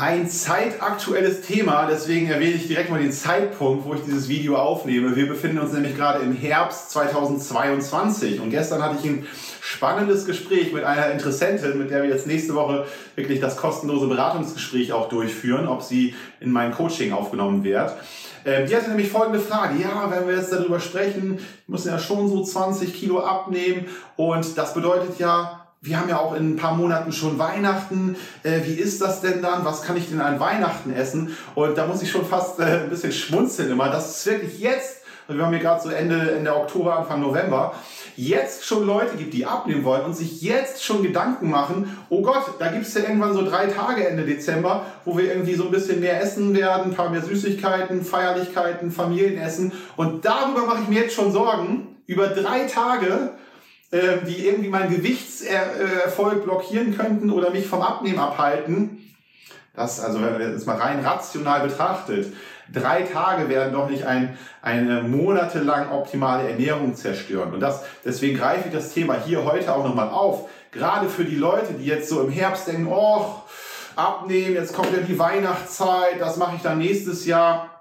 Ein 0.00 0.30
zeitaktuelles 0.30 1.40
Thema, 1.40 1.88
deswegen 1.90 2.30
erwähne 2.30 2.54
ich 2.54 2.68
direkt 2.68 2.88
mal 2.88 3.00
den 3.00 3.10
Zeitpunkt, 3.10 3.84
wo 3.84 3.94
ich 3.94 4.02
dieses 4.02 4.28
Video 4.28 4.54
aufnehme. 4.54 5.16
Wir 5.16 5.26
befinden 5.26 5.58
uns 5.58 5.72
nämlich 5.72 5.96
gerade 5.96 6.22
im 6.22 6.36
Herbst 6.36 6.92
2022 6.92 8.40
und 8.40 8.50
gestern 8.50 8.80
hatte 8.80 8.98
ich 9.02 9.10
ein 9.10 9.26
spannendes 9.60 10.24
Gespräch 10.24 10.72
mit 10.72 10.84
einer 10.84 11.10
Interessentin, 11.10 11.78
mit 11.78 11.90
der 11.90 12.04
wir 12.04 12.10
jetzt 12.10 12.28
nächste 12.28 12.54
Woche 12.54 12.86
wirklich 13.16 13.40
das 13.40 13.56
kostenlose 13.56 14.06
Beratungsgespräch 14.06 14.92
auch 14.92 15.08
durchführen, 15.08 15.66
ob 15.66 15.82
sie 15.82 16.14
in 16.38 16.52
mein 16.52 16.70
Coaching 16.70 17.12
aufgenommen 17.12 17.64
wird. 17.64 17.92
Ähm, 18.44 18.68
die 18.68 18.76
hatte 18.76 18.90
nämlich 18.90 19.08
folgende 19.08 19.40
Frage. 19.40 19.82
Ja, 19.82 20.08
wenn 20.12 20.28
wir 20.28 20.36
jetzt 20.36 20.52
darüber 20.52 20.78
sprechen, 20.78 21.40
müssen 21.66 21.88
ja 21.88 21.98
schon 21.98 22.28
so 22.28 22.44
20 22.44 22.94
Kilo 22.94 23.18
abnehmen 23.18 23.86
und 24.14 24.56
das 24.56 24.74
bedeutet 24.74 25.18
ja, 25.18 25.57
wir 25.80 26.00
haben 26.00 26.08
ja 26.08 26.18
auch 26.18 26.34
in 26.34 26.54
ein 26.54 26.56
paar 26.56 26.74
Monaten 26.74 27.12
schon 27.12 27.38
Weihnachten. 27.38 28.16
Äh, 28.42 28.60
wie 28.64 28.74
ist 28.74 29.00
das 29.00 29.20
denn 29.20 29.42
dann? 29.42 29.64
Was 29.64 29.82
kann 29.82 29.96
ich 29.96 30.08
denn 30.08 30.20
an 30.20 30.40
Weihnachten 30.40 30.92
essen? 30.92 31.36
Und 31.54 31.78
da 31.78 31.86
muss 31.86 32.02
ich 32.02 32.10
schon 32.10 32.24
fast 32.24 32.58
äh, 32.58 32.82
ein 32.82 32.90
bisschen 32.90 33.12
schmunzeln 33.12 33.70
immer. 33.70 33.88
Das 33.88 34.16
ist 34.16 34.26
wirklich 34.26 34.58
jetzt, 34.58 35.02
wir 35.28 35.44
haben 35.44 35.52
hier 35.52 35.62
gerade 35.62 35.82
so 35.82 35.90
Ende, 35.90 36.32
Ende 36.32 36.56
Oktober, 36.56 36.98
Anfang 36.98 37.20
November, 37.20 37.74
jetzt 38.16 38.64
schon 38.64 38.84
Leute 38.84 39.16
gibt, 39.16 39.32
die 39.32 39.46
abnehmen 39.46 39.84
wollen 39.84 40.04
und 40.04 40.16
sich 40.16 40.42
jetzt 40.42 40.82
schon 40.82 41.04
Gedanken 41.04 41.50
machen, 41.50 41.96
oh 42.08 42.22
Gott, 42.22 42.54
da 42.58 42.72
gibt 42.72 42.84
es 42.84 42.94
ja 42.94 43.02
irgendwann 43.02 43.32
so 43.32 43.48
drei 43.48 43.66
Tage 43.66 44.08
Ende 44.08 44.24
Dezember, 44.24 44.86
wo 45.04 45.16
wir 45.16 45.26
irgendwie 45.32 45.54
so 45.54 45.66
ein 45.66 45.70
bisschen 45.70 46.00
mehr 46.00 46.20
essen 46.20 46.56
werden, 46.56 46.90
ein 46.90 46.96
paar 46.96 47.10
mehr 47.10 47.22
Süßigkeiten, 47.22 48.04
Feierlichkeiten, 48.04 48.90
Familienessen. 48.90 49.70
Und 49.96 50.24
darüber 50.24 50.66
mache 50.66 50.82
ich 50.82 50.88
mir 50.88 51.02
jetzt 51.02 51.14
schon 51.14 51.30
Sorgen. 51.30 51.94
Über 52.06 52.28
drei 52.28 52.64
Tage 52.64 53.34
äh, 53.90 54.18
die 54.26 54.46
irgendwie 54.46 54.68
meinen 54.68 54.94
Gewichtserfolg 54.94 56.44
blockieren 56.44 56.96
könnten 56.96 57.30
oder 57.30 57.50
mich 57.50 57.66
vom 57.66 57.80
Abnehmen 57.80 58.18
abhalten. 58.18 59.14
Das, 59.74 60.00
also 60.00 60.20
wenn 60.20 60.32
man 60.32 60.52
das 60.52 60.66
mal 60.66 60.76
rein 60.76 61.04
rational 61.04 61.60
betrachtet, 61.66 62.32
drei 62.72 63.02
Tage 63.02 63.48
werden 63.48 63.72
doch 63.72 63.88
nicht 63.88 64.04
ein, 64.04 64.36
eine 64.60 65.02
monatelang 65.02 65.90
optimale 65.90 66.48
Ernährung 66.50 66.96
zerstören. 66.96 67.54
Und 67.54 67.60
das, 67.60 67.82
deswegen 68.04 68.36
greife 68.36 68.68
ich 68.68 68.74
das 68.74 68.92
Thema 68.92 69.16
hier 69.24 69.44
heute 69.44 69.74
auch 69.74 69.84
nochmal 69.84 70.10
auf. 70.10 70.48
Gerade 70.72 71.08
für 71.08 71.24
die 71.24 71.36
Leute, 71.36 71.72
die 71.74 71.86
jetzt 71.86 72.08
so 72.08 72.20
im 72.22 72.30
Herbst 72.30 72.68
denken, 72.68 72.88
oh, 72.90 73.36
abnehmen, 73.96 74.54
jetzt 74.54 74.74
kommt 74.74 74.92
ja 74.92 75.00
die 75.00 75.18
Weihnachtszeit, 75.18 76.20
das 76.20 76.36
mache 76.36 76.56
ich 76.56 76.62
dann 76.62 76.78
nächstes 76.78 77.24
Jahr 77.24 77.77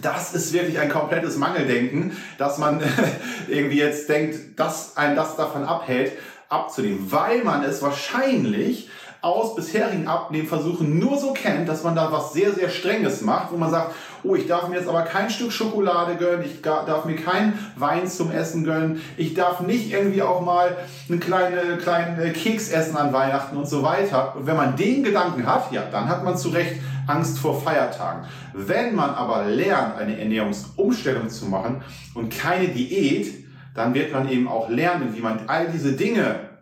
das 0.00 0.34
ist 0.34 0.52
wirklich 0.52 0.78
ein 0.78 0.88
komplettes 0.88 1.36
Mangeldenken, 1.36 2.16
dass 2.38 2.58
man 2.58 2.80
irgendwie 3.48 3.78
jetzt 3.78 4.08
denkt, 4.08 4.58
dass 4.58 4.96
ein 4.96 5.16
das 5.16 5.36
davon 5.36 5.64
abhält, 5.64 6.12
abzunehmen, 6.48 7.10
weil 7.10 7.44
man 7.44 7.64
es 7.64 7.82
wahrscheinlich 7.82 8.88
aus 9.22 9.54
bisherigen 9.54 10.08
Abnehmversuchen 10.08 10.98
nur 10.98 11.16
so 11.16 11.32
kennt, 11.32 11.68
dass 11.68 11.84
man 11.84 11.94
da 11.94 12.10
was 12.10 12.32
sehr, 12.32 12.52
sehr 12.52 12.68
Strenges 12.68 13.22
macht, 13.22 13.52
wo 13.52 13.56
man 13.56 13.70
sagt, 13.70 13.94
oh, 14.24 14.34
ich 14.34 14.48
darf 14.48 14.68
mir 14.68 14.76
jetzt 14.76 14.88
aber 14.88 15.02
kein 15.02 15.30
Stück 15.30 15.52
Schokolade 15.52 16.16
gönnen, 16.16 16.44
ich 16.44 16.60
darf 16.60 17.04
mir 17.04 17.14
keinen 17.14 17.56
Wein 17.76 18.08
zum 18.08 18.32
Essen 18.32 18.64
gönnen, 18.64 19.00
ich 19.16 19.34
darf 19.34 19.60
nicht 19.60 19.92
irgendwie 19.92 20.22
auch 20.22 20.40
mal 20.40 20.76
einen 21.08 21.20
kleinen, 21.20 21.78
kleinen 21.78 22.32
Keks 22.32 22.70
essen 22.70 22.96
an 22.96 23.12
Weihnachten 23.12 23.56
und 23.56 23.68
so 23.68 23.84
weiter. 23.84 24.34
Und 24.36 24.46
wenn 24.46 24.56
man 24.56 24.74
den 24.74 25.04
Gedanken 25.04 25.46
hat, 25.46 25.70
ja, 25.70 25.82
dann 25.90 26.08
hat 26.08 26.24
man 26.24 26.36
zu 26.36 26.48
Recht 26.48 26.74
Angst 27.06 27.38
vor 27.38 27.60
Feiertagen. 27.60 28.26
Wenn 28.54 28.94
man 28.94 29.10
aber 29.10 29.46
lernt, 29.46 29.98
eine 29.98 30.18
Ernährungsumstellung 30.18 31.28
zu 31.28 31.46
machen 31.46 31.82
und 32.14 32.30
keine 32.30 32.68
Diät, 32.68 33.44
dann 33.74 33.94
wird 33.94 34.12
man 34.12 34.28
eben 34.28 34.48
auch 34.48 34.68
lernen, 34.68 35.14
wie 35.16 35.20
man 35.20 35.48
all 35.48 35.68
diese 35.68 35.92
Dinge 35.92 36.52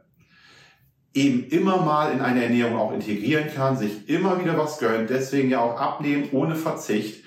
eben 1.12 1.48
immer 1.48 1.78
mal 1.78 2.12
in 2.12 2.20
eine 2.20 2.44
Ernährung 2.44 2.78
auch 2.78 2.92
integrieren 2.92 3.48
kann, 3.54 3.76
sich 3.76 4.08
immer 4.08 4.40
wieder 4.40 4.56
was 4.56 4.78
gönnt, 4.78 5.10
deswegen 5.10 5.50
ja 5.50 5.60
auch 5.60 5.80
abnehmen 5.80 6.28
ohne 6.32 6.54
Verzicht. 6.54 7.24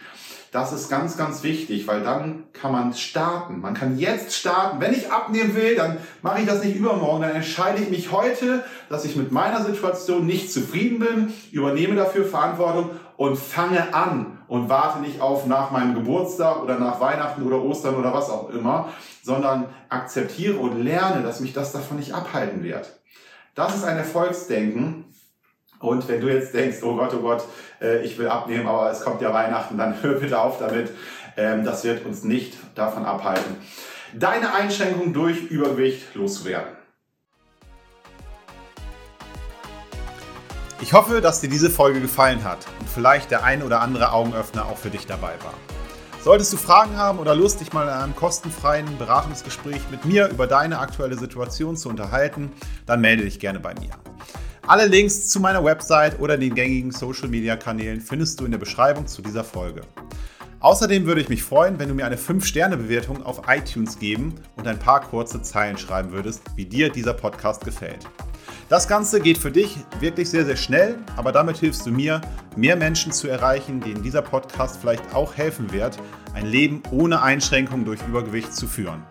Das 0.53 0.71
ist 0.71 0.87
ganz, 0.87 1.17
ganz 1.17 1.41
wichtig, 1.41 1.87
weil 1.87 2.03
dann 2.03 2.43
kann 2.53 2.71
man 2.71 2.93
starten. 2.93 3.59
Man 3.59 3.73
kann 3.73 3.97
jetzt 3.97 4.35
starten. 4.35 4.79
Wenn 4.79 4.93
ich 4.93 5.11
abnehmen 5.11 5.55
will, 5.55 5.75
dann 5.75 5.97
mache 6.21 6.41
ich 6.41 6.45
das 6.45 6.63
nicht 6.63 6.75
übermorgen. 6.75 7.23
Dann 7.23 7.31
entscheide 7.31 7.81
ich 7.81 7.89
mich 7.89 8.11
heute, 8.11 8.63
dass 8.87 9.03
ich 9.03 9.15
mit 9.15 9.31
meiner 9.31 9.65
Situation 9.65 10.27
nicht 10.27 10.53
zufrieden 10.53 10.99
bin, 10.99 11.33
übernehme 11.51 11.95
dafür 11.95 12.23
Verantwortung 12.23 12.91
und 13.17 13.35
fange 13.35 13.95
an 13.95 14.37
und 14.47 14.69
warte 14.69 14.99
nicht 14.99 15.21
auf 15.21 15.47
nach 15.47 15.71
meinem 15.71 15.95
Geburtstag 15.95 16.61
oder 16.61 16.77
nach 16.77 16.99
Weihnachten 16.99 17.41
oder 17.41 17.59
Ostern 17.59 17.95
oder 17.95 18.13
was 18.13 18.29
auch 18.29 18.51
immer, 18.51 18.89
sondern 19.23 19.65
akzeptiere 19.89 20.57
und 20.57 20.83
lerne, 20.83 21.23
dass 21.23 21.39
mich 21.39 21.53
das 21.53 21.71
davon 21.71 21.97
nicht 21.97 22.13
abhalten 22.13 22.61
wird. 22.61 22.99
Das 23.55 23.75
ist 23.75 23.85
ein 23.85 23.97
Erfolgsdenken. 23.97 25.05
Und 25.83 26.07
wenn 26.07 26.21
du 26.21 26.33
jetzt 26.33 26.53
denkst, 26.53 26.77
oh 26.81 26.95
Gott, 26.95 27.13
oh 27.13 27.19
Gott, 27.19 27.43
äh, 27.81 28.03
ich 28.03 28.17
will 28.17 28.29
abnehmen, 28.29 28.67
aber 28.67 28.89
es 28.89 29.01
kommt 29.01 29.21
ja 29.21 29.33
Weihnachten, 29.33 29.77
dann 29.77 29.95
hör 30.01 30.13
bitte 30.13 30.39
auf 30.39 30.57
damit. 30.57 30.91
Ähm, 31.35 31.65
das 31.65 31.83
wird 31.83 32.05
uns 32.05 32.23
nicht 32.23 32.55
davon 32.73 33.05
abhalten, 33.05 33.57
deine 34.13 34.53
Einschränkung 34.53 35.13
durch 35.13 35.43
Übergewicht 35.43 36.15
loszuwerden. 36.15 36.69
Ich 40.81 40.93
hoffe, 40.93 41.19
dass 41.19 41.41
dir 41.41 41.49
diese 41.49 41.69
Folge 41.69 41.99
gefallen 41.99 42.43
hat 42.45 42.59
und 42.79 42.87
vielleicht 42.87 43.31
der 43.31 43.43
ein 43.43 43.61
oder 43.61 43.81
andere 43.81 44.13
Augenöffner 44.13 44.65
auch 44.65 44.77
für 44.77 44.89
dich 44.89 45.05
dabei 45.05 45.33
war. 45.43 45.53
Solltest 46.21 46.53
du 46.53 46.57
Fragen 46.57 46.95
haben 46.95 47.19
oder 47.19 47.35
Lust, 47.35 47.59
dich 47.59 47.73
mal 47.73 47.83
in 47.83 47.89
einem 47.89 48.15
kostenfreien 48.15 48.97
Beratungsgespräch 48.97 49.81
mit 49.91 50.05
mir 50.05 50.29
über 50.29 50.47
deine 50.47 50.79
aktuelle 50.79 51.17
Situation 51.17 51.75
zu 51.75 51.89
unterhalten, 51.89 52.53
dann 52.85 53.01
melde 53.01 53.23
dich 53.23 53.41
gerne 53.41 53.59
bei 53.59 53.73
mir. 53.73 53.91
Alle 54.65 54.85
Links 54.85 55.27
zu 55.27 55.41
meiner 55.41 55.61
Website 55.61 56.21
oder 56.21 56.37
den 56.37 56.55
gängigen 56.55 56.91
Social 56.91 57.27
Media 57.27 57.57
Kanälen 57.57 57.99
findest 57.99 58.39
du 58.39 58.45
in 58.45 58.51
der 58.51 58.59
Beschreibung 58.59 59.05
zu 59.05 59.21
dieser 59.21 59.43
Folge. 59.43 59.81
Außerdem 60.61 61.05
würde 61.05 61.19
ich 61.19 61.27
mich 61.27 61.43
freuen, 61.43 61.79
wenn 61.79 61.89
du 61.89 61.95
mir 61.95 62.05
eine 62.05 62.15
5-Sterne-Bewertung 62.15 63.23
auf 63.23 63.41
iTunes 63.49 63.99
geben 63.99 64.35
und 64.55 64.65
ein 64.65 64.79
paar 64.79 65.01
kurze 65.01 65.41
Zeilen 65.41 65.77
schreiben 65.77 66.13
würdest, 66.13 66.43
wie 66.55 66.63
dir 66.63 66.89
dieser 66.89 67.13
Podcast 67.13 67.65
gefällt. 67.65 68.07
Das 68.69 68.87
Ganze 68.87 69.19
geht 69.19 69.37
für 69.37 69.51
dich 69.51 69.75
wirklich 69.99 70.29
sehr, 70.29 70.45
sehr 70.45 70.55
schnell, 70.55 70.97
aber 71.17 71.33
damit 71.33 71.57
hilfst 71.57 71.85
du 71.85 71.91
mir, 71.91 72.21
mehr 72.55 72.77
Menschen 72.77 73.11
zu 73.11 73.27
erreichen, 73.27 73.81
denen 73.81 74.01
dieser 74.01 74.21
Podcast 74.21 74.77
vielleicht 74.79 75.13
auch 75.13 75.35
helfen 75.35 75.73
wird, 75.73 75.97
ein 76.33 76.45
Leben 76.45 76.81
ohne 76.89 77.21
Einschränkung 77.21 77.83
durch 77.83 77.99
Übergewicht 78.07 78.55
zu 78.55 78.67
führen. 78.67 79.03